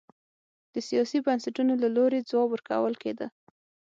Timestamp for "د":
0.73-0.75